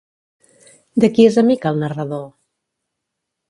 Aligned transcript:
De 1.03 1.11
qui 1.17 1.27
és 1.33 1.39
amic, 1.43 1.69
el 1.73 1.79
narrador? 1.85 2.27